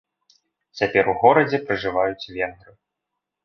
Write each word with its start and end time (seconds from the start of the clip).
Цяпер 0.79 1.11
у 1.13 1.15
горадзе 1.21 1.57
пражываюць 1.67 2.29
венгры. 2.35 2.71